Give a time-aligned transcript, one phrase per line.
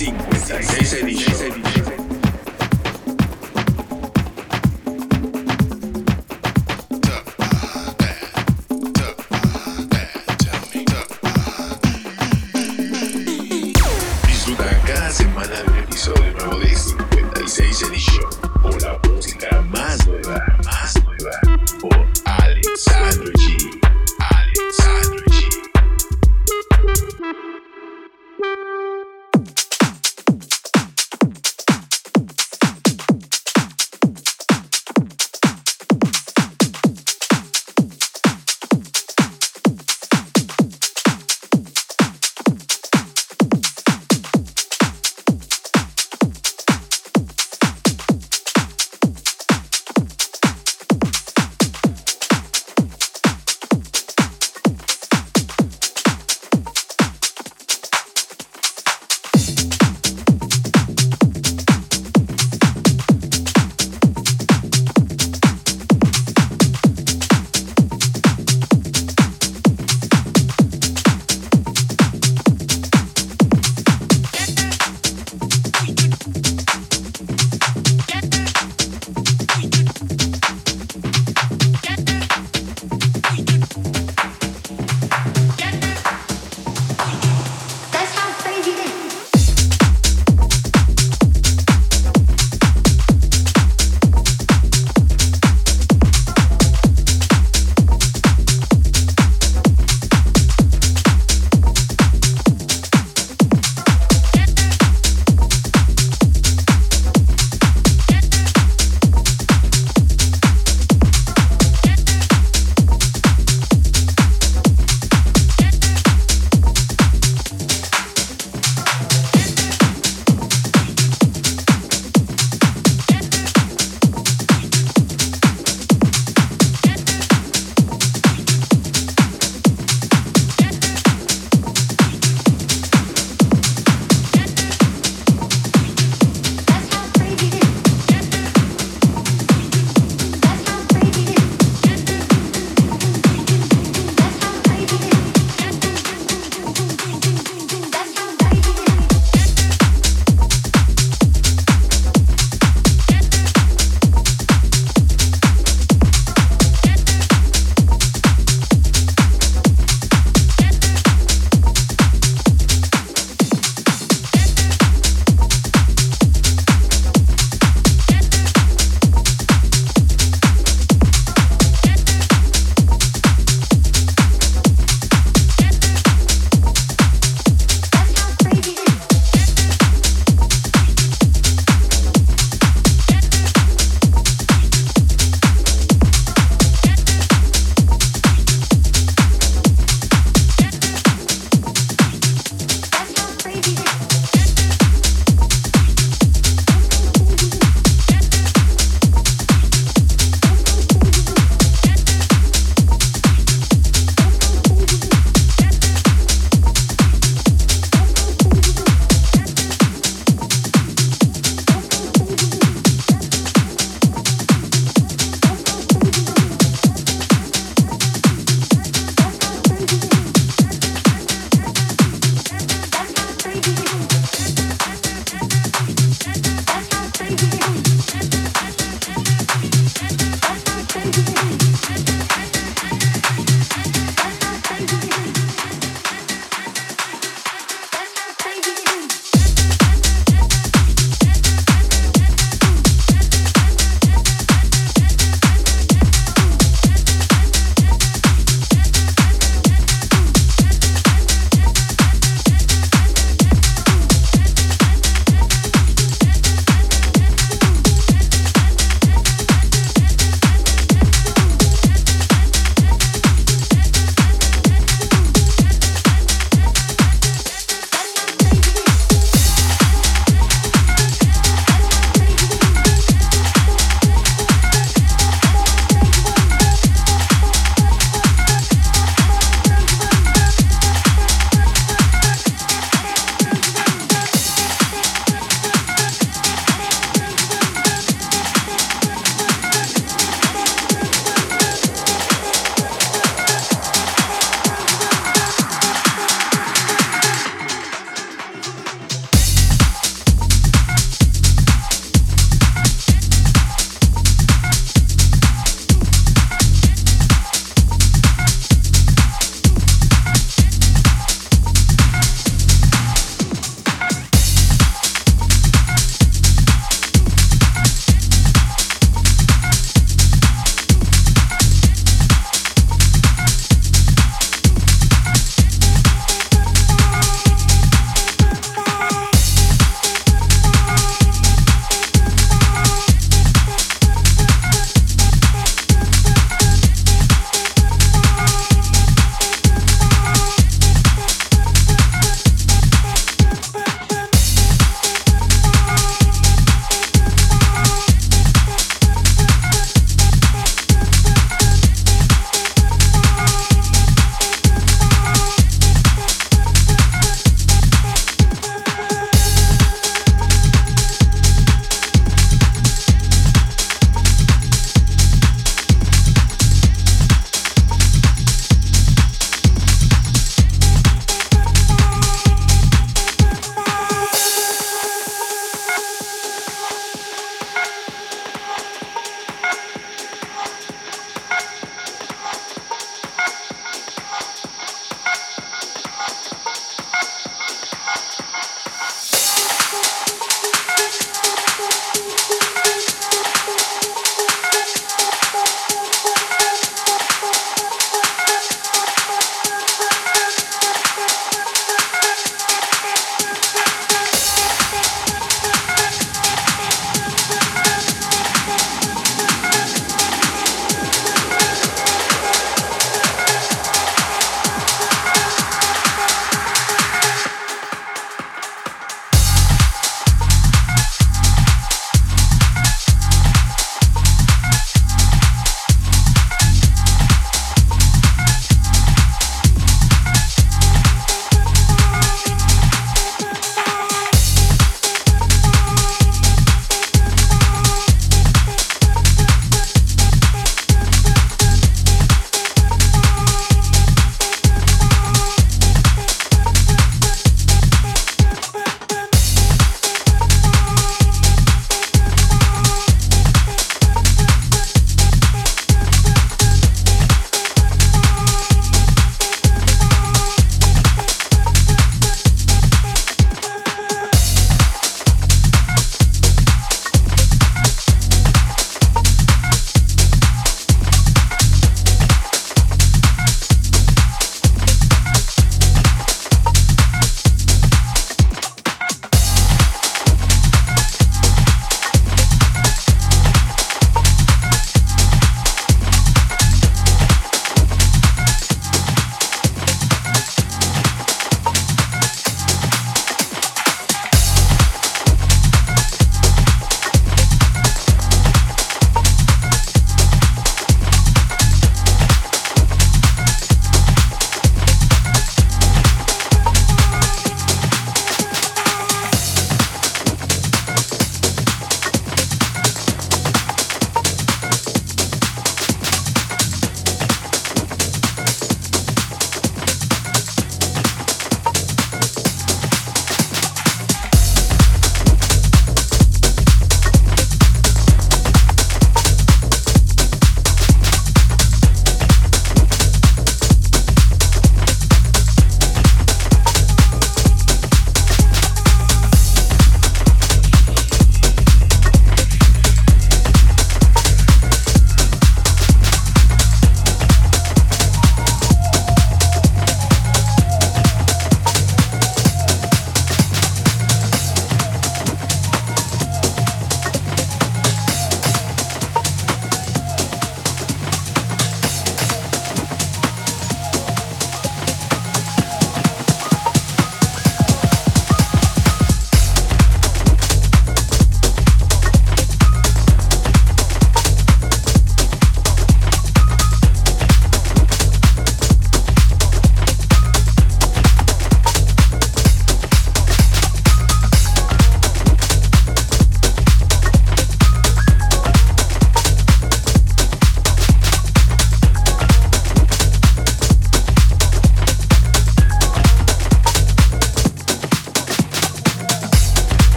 [0.00, 1.79] 56 Edition.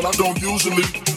[0.00, 1.07] But I don't usually.